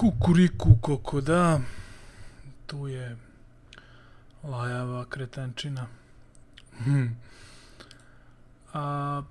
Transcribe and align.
Kukuriku 0.00 0.76
koko 0.80 1.20
da, 1.20 1.60
tu 2.66 2.88
je 2.88 3.16
lajava 4.42 5.04
kretenčina. 5.04 5.86
Hm. 6.84 7.06
A, 8.72 9.22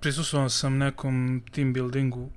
prisustuo 0.00 0.48
sam 0.48 0.78
nekom 0.78 1.42
team 1.52 1.72
buildingu 1.72 2.30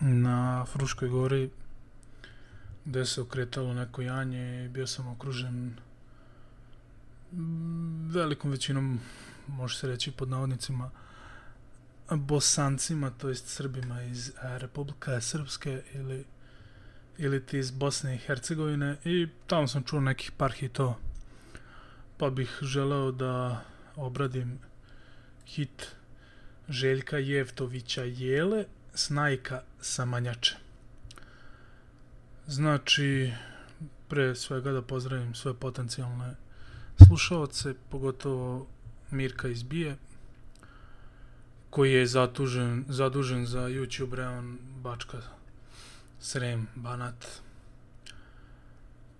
na 0.00 0.64
Fruškoj 0.64 1.08
gori 1.08 1.50
gde 2.84 3.06
se 3.06 3.20
okretalo 3.20 3.74
neko 3.74 4.02
janje 4.02 4.64
i 4.64 4.68
bio 4.68 4.86
sam 4.86 5.08
okružen 5.08 5.76
velikom 8.12 8.50
većinom 8.50 9.00
može 9.48 9.78
se 9.78 9.86
reći 9.86 10.10
pod 10.10 10.28
navodnicima 10.28 10.90
bosancima, 12.16 13.10
to 13.10 13.28
jest 13.28 13.48
srbima 13.48 14.02
iz 14.02 14.28
e, 14.28 14.58
Republika 14.58 15.20
Srpske 15.20 15.82
ili 15.94 16.24
ili 17.18 17.46
ti 17.46 17.58
iz 17.58 17.70
Bosne 17.70 18.14
i 18.14 18.18
Hercegovine 18.18 18.96
i 19.04 19.28
tamo 19.46 19.68
sam 19.68 19.82
čuo 19.82 20.00
nekih 20.00 20.32
par 20.32 20.52
hitova. 20.52 20.94
Pa 22.16 22.30
bih 22.30 22.58
želeo 22.62 23.12
da 23.12 23.64
obradim 23.96 24.58
hit 25.46 25.86
Željka 26.68 27.18
Jevtovića 27.18 28.02
Jele 28.02 28.64
Snajka 28.94 29.62
Samanjače 29.80 30.56
znači 32.46 33.32
pre 34.08 34.34
svega 34.34 34.72
da 34.72 34.82
pozdravim 34.82 35.34
sve 35.34 35.54
potencijalne 35.54 36.34
slušalce 37.06 37.74
pogotovo 37.88 38.66
Mirka 39.10 39.48
iz 39.48 39.62
Bije 39.62 39.96
koji 41.72 41.92
je 41.92 42.06
zatužen, 42.06 42.84
zadužen 42.88 43.46
za 43.46 43.60
YouTube 43.60 44.14
Reon 44.14 44.58
Bačka 44.82 45.18
Srem 46.20 46.66
Banat. 46.74 47.26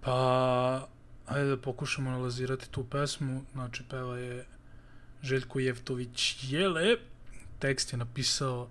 Pa, 0.00 0.88
ajde 1.26 1.48
da 1.48 1.56
pokušamo 1.56 2.10
analizirati 2.10 2.70
tu 2.70 2.84
pesmu. 2.84 3.44
Znači, 3.52 3.82
peva 3.90 4.18
je 4.18 4.44
Željko 5.22 5.60
Jevtović 5.60 6.36
Jele. 6.42 6.96
Tekst 7.58 7.92
je 7.92 7.96
napisao 7.96 8.68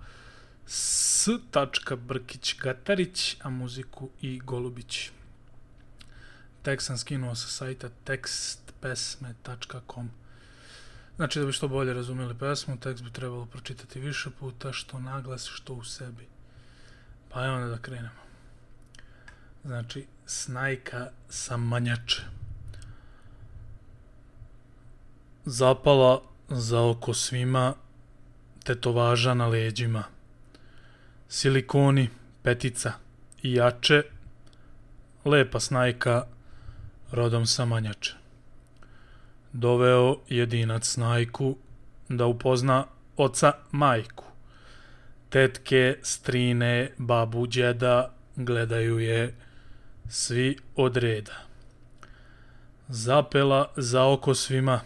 S. 0.67 1.27
Brkić 1.97 2.55
Gatarić, 2.59 3.37
a 3.41 3.49
muziku 3.49 4.09
i 4.21 4.39
Golubić. 4.39 5.09
Tekst 6.61 6.87
sam 6.87 6.97
skinuo 6.97 7.35
sa 7.35 7.47
sajta 7.47 7.89
tekstpesme.com. 8.03 10.09
Znači 11.21 11.39
da 11.39 11.45
bi 11.45 11.51
što 11.51 11.67
bolje 11.67 11.93
razumeli 11.93 12.37
pesmu, 12.37 12.77
tekst 12.79 13.03
bi 13.03 13.11
trebalo 13.11 13.45
pročitati 13.45 13.99
više 13.99 14.29
puta, 14.39 14.73
što 14.73 14.99
naglas, 14.99 15.45
što 15.45 15.73
u 15.73 15.83
sebi. 15.83 16.27
Pa 17.29 17.45
evo 17.45 17.67
da 17.67 17.77
krenemo. 17.77 18.21
Znači, 19.65 20.05
snajka 20.25 21.09
sa 21.29 21.57
manjače. 21.57 22.21
Zapala 25.45 26.21
za 26.49 26.81
oko 26.81 27.13
svima, 27.13 27.73
tetovaža 28.63 29.33
na 29.33 29.47
leđima. 29.47 30.03
Silikoni, 31.29 32.09
petica 32.43 32.93
i 33.43 33.53
jače, 33.53 34.03
lepa 35.25 35.59
snajka, 35.59 36.25
rodom 37.11 37.45
sa 37.45 37.65
manjače 37.65 38.20
doveo 39.53 40.17
jedinac 40.29 40.85
snajku 40.85 41.57
da 42.09 42.25
upozna 42.25 42.85
oca 43.17 43.53
majku. 43.71 44.23
Tetke, 45.29 45.97
strine, 46.01 46.91
babu, 46.97 47.47
djeda 47.47 48.13
gledaju 48.35 48.99
je 48.99 49.35
svi 50.09 50.57
od 50.75 50.97
reda. 50.97 51.35
Zapela 52.87 53.71
za 53.77 54.05
oko 54.05 54.35
svima, 54.35 54.81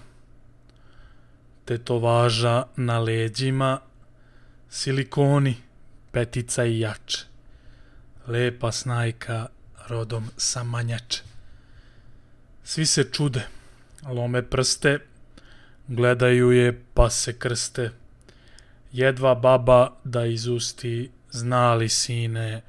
tetovaža 1.66 2.64
na 2.76 3.00
leđima, 3.00 3.80
silikoni, 4.70 5.56
petica 6.12 6.66
i 6.66 6.80
jače. 6.80 7.26
Lepa 8.28 8.72
snajka 8.72 9.48
rodom 9.88 10.30
sa 10.38 10.64
manjače. 10.64 11.22
Svi 12.64 12.86
se 12.86 13.04
čude 13.12 13.48
lome 14.12 14.42
prste, 14.50 15.00
gledaju 15.88 16.52
je 16.52 16.82
pa 16.94 17.10
se 17.10 17.40
krste. 17.40 17.92
Jedva 18.92 19.36
baba 19.36 19.92
da 20.04 20.26
izusti, 20.26 21.12
znali 21.32 21.90
sine, 21.90 22.62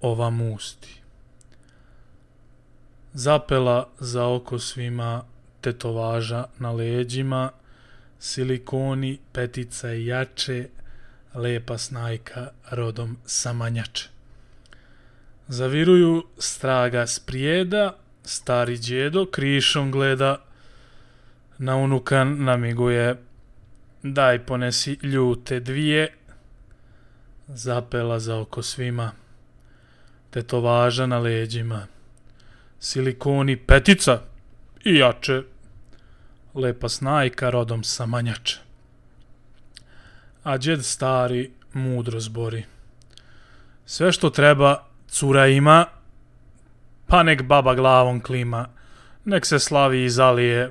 ova 0.00 0.30
musti. 0.30 1.00
Zapela 3.12 3.88
za 3.98 4.26
oko 4.26 4.58
svima 4.58 5.24
tetovaža 5.60 6.44
na 6.58 6.72
leđima, 6.72 7.50
silikoni, 8.18 9.18
petica 9.32 9.92
i 9.92 10.06
jače, 10.06 10.68
lepa 11.34 11.78
snajka 11.78 12.50
rodom 12.70 13.16
samanjače. 13.26 14.08
Zaviruju 15.48 16.24
straga 16.38 17.06
sprijeda, 17.06 17.96
stari 18.26 18.78
djedo 18.78 19.26
krišom 19.26 19.90
gleda 19.90 20.40
na 21.58 21.76
unuka 21.76 22.24
namiguje 22.24 23.16
daj 24.02 24.46
ponesi 24.46 24.98
ljute 25.02 25.60
dvije 25.60 26.12
zapela 27.48 28.20
za 28.20 28.36
oko 28.36 28.62
svima 28.62 29.12
tetovaža 30.30 31.06
na 31.06 31.18
leđima. 31.18 31.86
Silikoni 32.80 33.56
petica 33.56 34.20
i 34.84 34.94
jače. 34.94 35.42
Lepa 36.54 36.88
snajka 36.88 37.50
rodom 37.50 37.84
sa 37.84 38.06
manjače 38.06 38.66
a 40.46 40.58
djed 40.58 40.84
stari 40.84 41.50
mudro 41.72 42.20
zbori. 42.20 42.64
Sve 43.86 44.12
što 44.12 44.30
treba 44.30 44.84
cura 45.08 45.46
ima 45.46 45.86
pa 47.06 47.22
nek 47.22 47.42
baba 47.42 47.74
glavom 47.74 48.20
klima, 48.20 48.68
nek 49.24 49.46
se 49.46 49.58
slavi 49.58 50.04
i 50.04 50.10
zalije, 50.10 50.70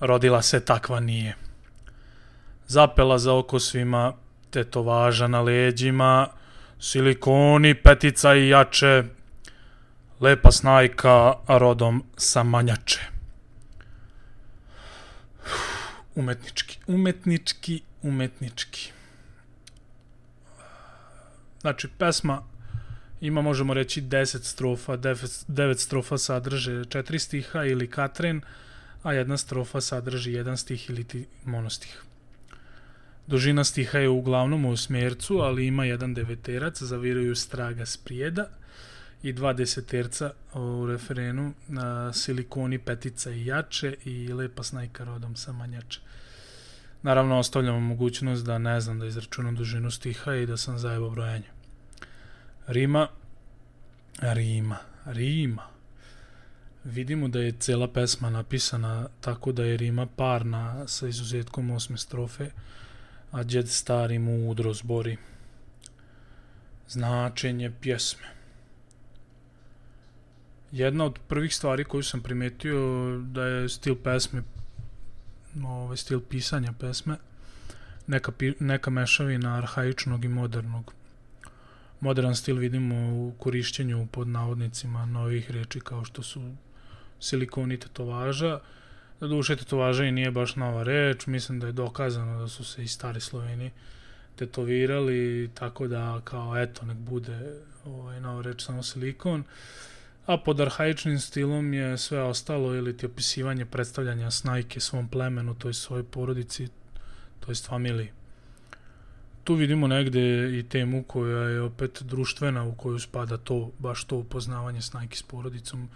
rodila 0.00 0.42
se 0.42 0.64
takva 0.64 1.00
nije. 1.00 1.36
Zapela 2.66 3.18
za 3.18 3.34
oko 3.34 3.60
svima, 3.60 4.12
tetovaža 4.50 5.26
na 5.26 5.40
leđima, 5.40 6.28
silikoni, 6.80 7.74
petica 7.74 8.34
i 8.34 8.48
jače, 8.48 9.04
lepa 10.20 10.50
snajka 10.52 11.34
rodom 11.48 12.04
sa 12.16 12.42
manjače. 12.42 13.00
Umetnički, 16.14 16.78
umetnički, 16.86 17.82
umetnički. 18.02 18.92
Znači, 21.60 21.88
pesma 21.88 22.42
ima 23.20 23.42
možemo 23.42 23.74
reći 23.74 24.02
10 24.02 24.42
strofa, 24.42 24.96
9 24.96 25.78
strofa 25.78 26.18
sadrže 26.18 26.72
4 26.72 27.18
stiha 27.18 27.64
ili 27.64 27.90
katren, 27.90 28.40
a 29.02 29.12
jedna 29.12 29.36
strofa 29.36 29.80
sadrži 29.80 30.32
jedan 30.32 30.56
stih 30.56 30.90
ili 30.90 31.04
ti 31.04 31.26
monostih. 31.44 32.02
Dužina 33.26 33.64
stiha 33.64 33.98
je 33.98 34.08
uglavnom 34.08 34.64
u 34.64 34.76
smjercu, 34.76 35.38
ali 35.38 35.66
ima 35.66 35.84
jedan 35.84 36.14
deveterac, 36.14 36.82
zaviruju 36.82 37.34
straga 37.34 37.86
sprijeda 37.86 38.48
i 39.22 39.32
dva 39.32 39.52
deseterca 39.52 40.30
u 40.54 40.86
referenu 40.86 41.52
na 41.68 42.12
silikoni, 42.12 42.78
petica 42.78 43.30
i 43.30 43.46
jače 43.46 43.96
i 44.04 44.32
lepa 44.32 44.62
snajka 44.62 45.04
rodom 45.04 45.36
sa 45.36 45.52
manjače. 45.52 46.00
Naravno, 47.02 47.38
ostavljamo 47.38 47.80
mogućnost 47.80 48.44
da 48.44 48.58
ne 48.58 48.80
znam 48.80 48.98
da 48.98 49.06
izračunam 49.06 49.56
dužinu 49.56 49.90
stiha 49.90 50.34
i 50.34 50.46
da 50.46 50.56
sam 50.56 50.78
zajebo 50.78 51.10
brojanje. 51.10 51.57
Rima, 52.68 53.08
Rima, 54.20 54.78
Rima. 55.06 55.62
Vidimo 56.84 57.28
da 57.28 57.40
je 57.40 57.52
cela 57.52 57.88
pesma 57.88 58.30
napisana 58.30 59.08
tako 59.20 59.52
da 59.52 59.64
je 59.64 59.76
Rima 59.76 60.06
parna 60.06 60.88
sa 60.88 61.08
izuzetkom 61.08 61.70
osme 61.70 61.98
strofe, 61.98 62.50
a 63.30 63.42
djed 63.42 63.68
stari 63.68 64.18
mu 64.18 64.50
udro 64.50 64.74
zbori. 64.74 65.16
Značenje 66.88 67.72
pjesme. 67.80 68.26
Jedna 70.72 71.04
od 71.04 71.18
prvih 71.28 71.54
stvari 71.54 71.84
koju 71.84 72.02
sam 72.02 72.22
primetio 72.22 73.18
da 73.18 73.44
je 73.44 73.68
stil 73.68 73.96
pesme, 74.04 74.42
ovaj 75.64 75.96
stil 75.96 76.20
pisanja 76.20 76.72
pesme, 76.80 77.16
neka, 78.06 78.32
neka 78.60 78.90
mešavina 78.90 79.58
arhaičnog 79.58 80.24
i 80.24 80.28
modernog 80.28 80.97
modern 82.00 82.34
stil 82.34 82.56
vidimo 82.56 82.94
u 82.94 83.32
korišćenju 83.38 84.06
pod 84.12 84.28
navodnicima 84.28 85.06
novih 85.06 85.50
reči 85.50 85.80
kao 85.80 86.04
što 86.04 86.22
su 86.22 86.42
silikoni 87.20 87.80
tetovaža. 87.80 88.60
Doduše 89.20 89.56
tetovaža 89.56 90.04
i 90.04 90.12
nije 90.12 90.30
baš 90.30 90.56
nova 90.56 90.82
reč, 90.82 91.26
mislim 91.26 91.60
da 91.60 91.66
je 91.66 91.72
dokazano 91.72 92.40
da 92.40 92.48
su 92.48 92.64
se 92.64 92.84
i 92.84 92.88
stari 92.88 93.20
Sloveni 93.20 93.70
tetovirali, 94.36 95.50
tako 95.54 95.88
da 95.88 96.20
kao 96.24 96.58
eto 96.58 96.86
nek 96.86 96.96
bude 96.96 97.54
ovaj, 97.84 98.20
nova 98.20 98.42
reč 98.42 98.64
samo 98.64 98.82
silikon. 98.82 99.44
A 100.26 100.36
pod 100.36 100.60
arhaičnim 100.60 101.18
stilom 101.20 101.74
je 101.74 101.98
sve 101.98 102.22
ostalo 102.22 102.74
ili 102.74 102.96
ti 102.96 103.06
opisivanje 103.06 103.66
predstavljanja 103.66 104.30
snajke 104.30 104.80
svom 104.80 105.08
plemenu, 105.08 105.54
to 105.54 105.68
je 105.68 105.74
svojoj 105.74 106.04
porodici, 106.04 106.68
to 107.40 107.50
je 107.50 107.54
familiji. 107.54 108.10
Tu 109.48 109.54
vidimo 109.54 109.86
negde 109.86 110.58
i 110.58 110.62
temu 110.62 111.02
koja 111.02 111.42
je 111.42 111.62
opet 111.62 112.02
društvena 112.02 112.64
u 112.64 112.74
koju 112.74 112.98
spada 112.98 113.36
to, 113.36 113.70
baš 113.78 114.04
to 114.04 114.16
upoznavanje 114.16 114.82
snajke 114.82 115.16
s 115.16 115.22
porodicom 115.22 115.88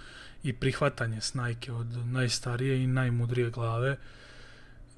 i 0.42 0.52
prihvatanje 0.52 1.20
snajke 1.20 1.72
od 1.72 1.86
najstarije 2.06 2.82
i 2.82 2.86
najmudrije 2.86 3.50
glave 3.50 3.96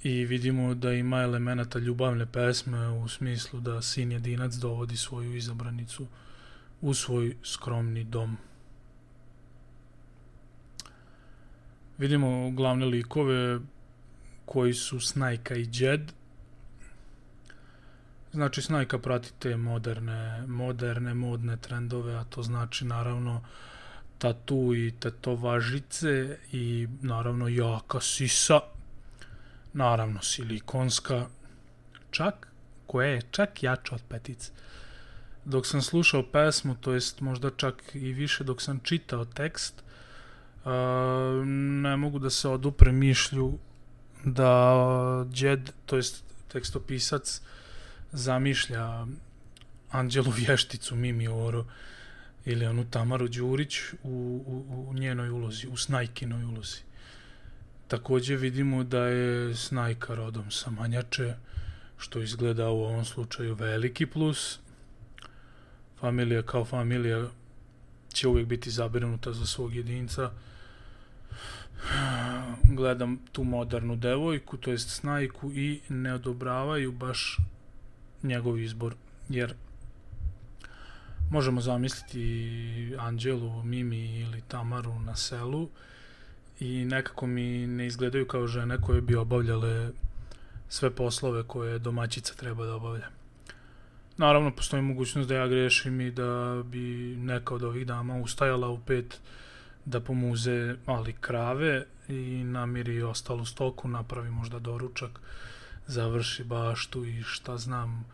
i 0.02 0.24
vidimo 0.24 0.74
da 0.74 0.92
ima 0.92 1.22
elemenata 1.22 1.78
ljubavne 1.78 2.26
pesme 2.26 2.88
u 2.88 3.08
smislu 3.08 3.60
da 3.60 3.82
sin 3.82 4.12
jedinac 4.12 4.54
dovodi 4.54 4.96
svoju 4.96 5.36
izabranicu 5.36 6.06
u 6.80 6.94
svoj 6.94 7.36
skromni 7.42 8.04
dom. 8.04 8.36
Vidimo 11.98 12.50
glavne 12.50 12.86
likove 12.86 13.60
koji 14.44 14.74
su 14.74 15.00
Snajka 15.00 15.56
i 15.56 15.68
Jed. 15.72 16.12
Znači 18.34 18.62
Snajka 18.62 18.98
prati 18.98 19.32
te 19.38 19.56
moderne, 19.56 20.46
moderne 20.46 21.14
modne 21.14 21.56
trendove, 21.56 22.14
a 22.14 22.24
to 22.24 22.42
znači 22.42 22.84
naravno 22.84 23.44
tatu 24.18 24.74
i 24.74 24.94
tetovažice 25.00 26.38
i 26.52 26.88
naravno 27.02 27.48
jaka 27.48 28.00
sisa 28.00 28.60
naravno 29.72 30.22
silikonska, 30.22 31.26
čak, 32.10 32.48
koja 32.86 33.08
je 33.08 33.22
čak 33.30 33.62
jača 33.62 33.94
od 33.94 34.02
petice. 34.08 34.52
Dok 35.44 35.66
sam 35.66 35.82
slušao 35.82 36.22
pesmu, 36.22 36.74
to 36.80 36.92
jest 36.92 37.20
možda 37.20 37.50
čak 37.56 37.82
i 37.94 38.12
više 38.12 38.44
dok 38.44 38.62
sam 38.62 38.80
čitao 38.82 39.24
tekst, 39.24 39.82
uh, 40.64 40.72
ne 41.82 41.96
mogu 41.96 42.18
da 42.18 42.30
se 42.30 42.48
odupre 42.48 42.92
mišlju 42.92 43.58
da 44.24 44.74
Jed, 45.34 45.70
to 45.86 45.96
jest 45.96 46.24
tekstopisac, 46.48 47.40
zamišlja 48.14 49.06
Anđelu 49.90 50.30
Vješticu 50.30 50.96
Mimi 50.96 51.28
Oro 51.28 51.64
ili 52.44 52.66
onu 52.66 52.84
Tamaru 52.90 53.28
Đurić 53.28 53.78
u, 54.02 54.08
u, 54.46 54.86
u 54.90 54.94
njenoj 54.94 55.30
ulozi, 55.30 55.66
u 55.68 55.76
Snajkinoj 55.76 56.44
ulozi. 56.44 56.78
Takođe 57.88 58.36
vidimo 58.36 58.84
da 58.84 59.06
je 59.06 59.54
Snajka 59.54 60.14
rodom 60.14 60.50
sa 60.50 60.70
Manjače, 60.70 61.34
što 61.98 62.22
izgleda 62.22 62.68
u 62.70 62.82
ovom 62.84 63.04
slučaju 63.04 63.54
veliki 63.54 64.06
plus. 64.06 64.58
Familija 66.00 66.42
kao 66.42 66.64
familija 66.64 67.28
će 68.12 68.28
uvijek 68.28 68.48
biti 68.48 68.70
zabrinuta 68.70 69.32
za 69.32 69.46
svog 69.46 69.74
jedinca. 69.74 70.30
Gledam 72.62 73.18
tu 73.32 73.44
modernu 73.44 73.96
devojku, 73.96 74.56
to 74.56 74.70
jest 74.70 74.90
Snajku, 74.90 75.52
i 75.52 75.80
ne 75.88 76.14
odobravaju 76.14 76.92
baš 76.92 77.38
njegov 78.24 78.58
izbor, 78.58 78.94
jer 79.28 79.54
možemo 81.30 81.60
zamisliti 81.60 82.94
Anđelu, 82.98 83.62
Mimi 83.62 84.20
ili 84.20 84.42
Tamaru 84.48 85.00
na 85.00 85.16
selu, 85.16 85.68
i 86.60 86.84
nekako 86.84 87.26
mi 87.26 87.66
ne 87.66 87.86
izgledaju 87.86 88.26
kao 88.26 88.46
žene 88.46 88.80
koje 88.80 89.00
bi 89.00 89.16
obavljale 89.16 89.90
sve 90.68 90.90
poslove 90.90 91.42
koje 91.42 91.78
domaćica 91.78 92.34
treba 92.34 92.66
da 92.66 92.74
obavlja. 92.74 93.08
Naravno, 94.16 94.50
postoji 94.50 94.82
mogućnost 94.82 95.28
da 95.28 95.34
ja 95.34 95.48
grešim 95.48 96.00
i 96.00 96.10
da 96.10 96.62
bi 96.64 97.16
neka 97.16 97.54
od 97.54 97.62
ovih 97.62 97.86
dama 97.86 98.16
ustajala 98.16 98.68
u 98.68 98.78
pet 98.78 99.20
da 99.84 100.00
pomuze 100.00 100.76
mali 100.86 101.12
krave 101.20 101.84
i 102.08 102.44
namiri 102.44 103.02
ostalu 103.02 103.44
stoku, 103.44 103.88
napravi 103.88 104.30
možda 104.30 104.58
doručak, 104.58 105.20
završi 105.86 106.44
baštu 106.44 107.04
i 107.04 107.22
šta 107.22 107.58
znam 107.58 108.04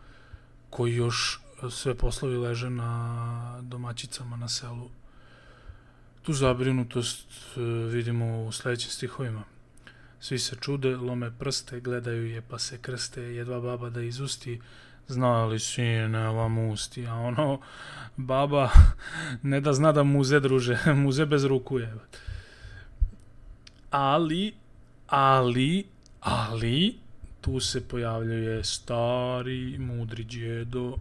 koji 0.69 0.95
još 0.95 1.41
e, 1.63 1.69
sve 1.69 1.95
poslovi 1.95 2.37
leže 2.37 2.69
na 2.69 3.59
domaćicama 3.61 4.37
na 4.37 4.47
selu 4.47 4.89
Tu 6.21 6.33
zabrinutost 6.33 7.27
e, 7.57 7.61
vidimo 7.61 8.43
u 8.43 8.51
sledećim 8.51 8.91
stihovima. 8.91 9.43
Svi 10.19 10.39
se 10.39 10.55
čude, 10.55 10.95
lome 10.95 11.31
prste, 11.39 11.79
gledaju 11.79 12.27
je 12.27 12.41
pa 12.41 12.59
se 12.59 12.77
krste, 12.77 13.21
jedva 13.21 13.59
baba 13.59 13.89
da 13.89 14.01
izusti, 14.01 14.61
znali 15.07 15.59
sine, 15.59 16.27
vam 16.27 16.57
usti, 16.57 17.07
a 17.07 17.13
ono, 17.13 17.59
baba 18.17 18.69
ne 19.51 19.61
da 19.61 19.73
zna 19.73 19.91
da 19.91 20.03
muze 20.03 20.39
druže, 20.39 20.77
muze 21.03 21.25
bez 21.25 21.45
ruku 21.45 21.79
je. 21.79 21.95
Ali, 23.91 24.53
ali, 25.07 25.85
ali, 26.19 26.95
tu 27.41 27.59
se 27.59 27.87
pojavljuje 27.87 28.63
stari, 28.63 29.77
mudri 29.77 30.23
djedo, 30.23 30.97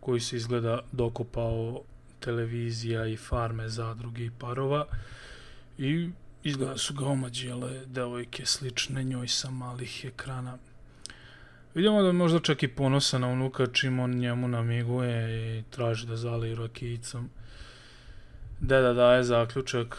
koji 0.00 0.20
se 0.20 0.36
izgleda 0.36 0.80
dokopao 0.92 1.82
televizija 2.20 3.06
i 3.06 3.16
farme 3.16 3.68
zadruge 3.68 4.24
i 4.24 4.30
parova 4.38 4.86
i 5.78 6.10
izgleda 6.42 6.78
su 6.78 6.94
ga 6.94 7.06
omađele 7.06 7.86
devojke 7.86 8.46
slične 8.46 9.04
njoj 9.04 9.28
sa 9.28 9.50
malih 9.50 10.04
ekrana. 10.04 10.58
Vidimo 11.74 12.02
da 12.02 12.06
je 12.06 12.12
možda 12.12 12.40
čak 12.40 12.62
i 12.62 12.68
ponosa 12.68 13.18
na 13.18 13.28
unuka 13.28 13.66
čim 13.66 13.98
on 13.98 14.10
njemu 14.10 14.48
namiguje 14.48 15.58
i 15.58 15.62
traži 15.62 16.06
da 16.06 16.16
zali 16.16 16.54
rakijicom. 16.54 17.30
Deda 18.60 18.92
daje 18.92 19.24
zaključak 19.24 19.96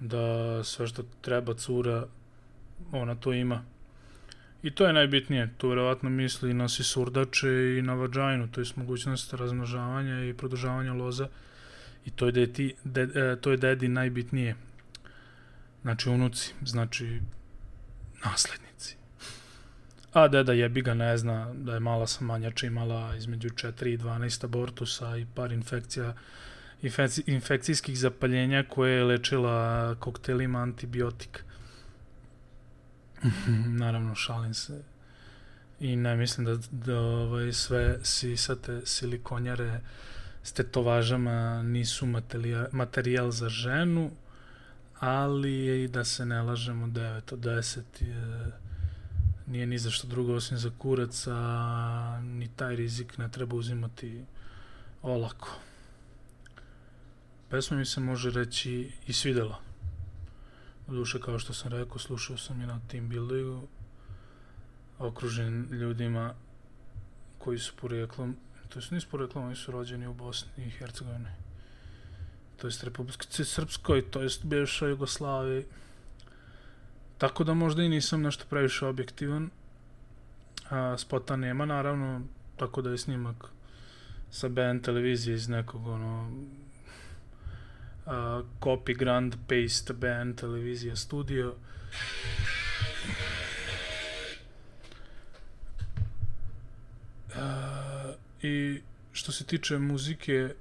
da 0.00 0.64
sve 0.64 0.86
što 0.86 1.02
treba 1.20 1.54
cura, 1.54 2.06
ona 2.92 3.14
to 3.14 3.32
ima. 3.32 3.62
I 4.62 4.70
to 4.70 4.86
je 4.86 4.92
najbitnije, 4.92 5.48
tu 5.58 5.68
vjerovatno 5.68 6.10
misli 6.10 6.54
na 6.54 6.68
sisurdače 6.68 7.48
i 7.78 7.82
na 7.82 7.94
vađajnu, 7.94 8.48
to 8.48 8.60
je 8.60 8.66
mogućnost 8.76 9.32
razmnožavanja 9.32 10.24
i 10.24 10.34
produžavanja 10.34 10.92
loza. 10.92 11.28
I 12.04 12.10
to 12.10 12.26
je, 12.26 12.32
deti, 12.32 12.74
de, 12.84 13.02
e, 13.02 13.36
to 13.40 13.50
je 13.50 13.56
dedi 13.56 13.88
najbitnije. 13.88 14.56
Znači 15.82 16.08
unuci, 16.08 16.54
znači 16.64 17.20
naslednici. 18.24 18.96
A 20.12 20.28
deda 20.28 20.52
jebi 20.52 20.82
ga 20.82 20.94
ne 20.94 21.16
zna 21.18 21.54
da 21.54 21.74
je 21.74 21.80
mala 21.80 22.06
samanjača 22.06 22.66
imala 22.66 23.16
između 23.16 23.48
4 23.48 23.94
i 23.94 23.98
12 23.98 24.44
abortusa 24.44 25.16
i 25.16 25.26
par 25.34 25.52
infekcija 25.52 26.14
infekcijskih 27.26 27.98
zapaljenja 27.98 28.64
koje 28.68 28.96
je 28.96 29.04
lečila 29.04 29.94
koktelima 29.94 30.58
antibiotika. 30.58 31.40
Mhm, 33.24 33.76
naravno, 33.76 34.14
šalim 34.14 34.54
se. 34.54 34.82
I 35.80 35.96
ne 35.96 36.16
mislim 36.16 36.46
da, 36.46 36.56
da 36.70 37.00
ovaj, 37.00 37.52
sve 37.52 37.98
sisate 38.02 38.80
silikonjare 38.84 39.80
s 40.42 40.52
tetovažama 40.52 41.62
nisu 41.62 42.06
materijal, 42.06 42.66
materijal 42.72 43.30
za 43.30 43.48
ženu, 43.48 44.10
ali 44.98 45.52
je 45.52 45.84
i 45.84 45.88
da 45.88 46.04
se 46.04 46.26
ne 46.26 46.42
lažemo 46.42 46.86
9 46.86 47.32
od 47.32 47.38
10 47.38 47.80
je, 48.00 48.52
nije 49.46 49.66
ni 49.66 49.78
za 49.78 49.90
što 49.90 50.08
drugo 50.08 50.34
osim 50.34 50.58
za 50.58 50.70
kurac, 50.78 51.26
a 51.30 52.20
ni 52.22 52.48
taj 52.48 52.76
rizik 52.76 53.18
ne 53.18 53.28
treba 53.28 53.56
uzimati 53.56 54.24
olako. 55.02 55.48
Pesma 57.50 57.76
mi 57.76 57.84
se 57.84 58.00
može 58.00 58.30
reći 58.30 58.92
i 59.06 59.12
svidela. 59.12 59.69
Duše, 60.90 61.20
kao 61.20 61.38
što 61.38 61.52
sam 61.52 61.72
rekao, 61.72 61.98
slušao 61.98 62.36
sam 62.36 62.60
je 62.60 62.66
na 62.66 62.80
team 62.88 63.08
buildingu, 63.08 63.68
okružen 64.98 65.68
ljudima 65.70 66.34
koji 67.38 67.58
su 67.58 67.72
porijeklom 67.76 68.36
to 68.70 68.78
jest 68.78 68.90
nisu 68.90 69.08
poreklom, 69.10 69.44
oni 69.44 69.56
su 69.56 69.72
rođeni 69.72 70.06
u 70.06 70.14
Bosni 70.14 70.66
i 70.66 70.70
Hercegovini. 70.70 71.28
To 72.56 72.66
jest 72.66 72.84
Republike 72.84 73.44
Srpskoj, 73.44 74.10
to 74.10 74.22
jest 74.22 74.44
bivša 74.44 74.86
Jugoslaviji. 74.86 75.64
Tako 77.18 77.44
da 77.44 77.54
možda 77.54 77.82
i 77.82 77.88
nisam 77.88 78.22
nešto 78.22 78.44
previše 78.50 78.86
objektivan. 78.86 79.50
A, 80.70 80.98
spota 80.98 81.36
nema, 81.36 81.66
naravno, 81.66 82.20
tako 82.56 82.82
da 82.82 82.90
je 82.90 82.98
snimak 82.98 83.46
sa 84.30 84.48
BN 84.48 84.80
televizije 84.82 85.34
iz 85.34 85.48
nekog, 85.48 85.86
ono, 85.86 86.30
copy 88.60 88.94
grand 88.94 89.36
paste 89.48 89.92
band, 89.92 90.40
televizija 90.40 90.96
studio. 90.96 91.54
I 98.42 98.80
što 99.12 99.32
se 99.32 99.44
tiče 99.44 99.78
muzike, 99.78 100.54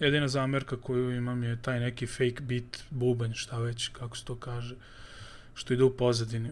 jedina 0.00 0.28
zamerka 0.28 0.76
koju 0.76 1.16
imam 1.16 1.42
je 1.42 1.62
taj 1.62 1.80
neki 1.80 2.06
fake 2.06 2.40
beat, 2.40 2.78
bubanj, 2.90 3.32
šta 3.34 3.58
već, 3.58 3.88
kako 3.88 4.16
se 4.16 4.24
to 4.24 4.36
kaže, 4.36 4.74
što 5.54 5.74
ide 5.74 5.84
u 5.84 5.96
pozadini. 5.96 6.50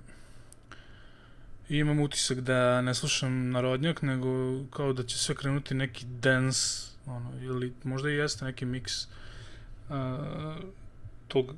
I 1.68 1.76
imam 1.76 2.00
utisak 2.00 2.40
da 2.40 2.82
ne 2.82 2.94
slušam 2.94 3.50
narodnjak, 3.50 4.02
nego 4.02 4.64
kao 4.70 4.92
da 4.92 5.02
će 5.02 5.18
sve 5.18 5.35
krenuti 5.35 5.75
neki 5.75 6.06
dance, 6.06 6.87
ono, 7.06 7.32
ili 7.40 7.73
možda 7.85 8.11
i 8.11 8.14
jeste 8.14 8.44
neki 8.44 8.64
miks 8.64 9.04
uh, 9.04 9.11
tog, 11.28 11.54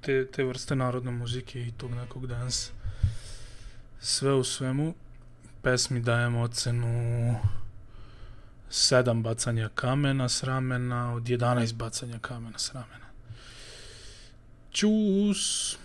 te, 0.00 0.26
te 0.26 0.44
vrste 0.44 0.76
narodne 0.76 1.10
muzike 1.10 1.66
i 1.66 1.72
tog 1.72 1.90
nekog 1.90 2.26
dansa. 2.26 2.72
Sve 4.00 4.34
u 4.34 4.44
svemu, 4.44 4.94
pesmi 5.62 6.00
dajem 6.00 6.36
ocenu 6.36 7.36
7 8.70 9.22
bacanja 9.22 9.68
kamena 9.74 10.28
s 10.28 10.42
ramena 10.42 11.14
od 11.14 11.22
11 11.22 11.74
bacanja 11.74 12.18
kamena 12.18 12.58
s 12.58 12.72
ramena. 12.72 13.06
Ćus! 14.72 15.76